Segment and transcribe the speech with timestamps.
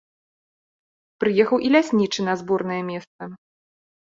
[1.23, 3.21] Прыехаў і ляснічы на зборнае месца.